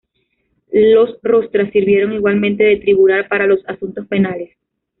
[0.73, 4.49] Los "Rostra" sirvieron igualmente de tribunal para los asuntos penales.